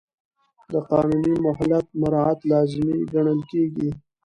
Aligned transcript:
د 0.71 0.73
قانوني 0.89 1.33
مهلت 1.45 1.85
مراعات 2.01 2.39
لازمي 2.51 2.97
ګڼل 3.13 3.39
کېږي. 3.51 3.89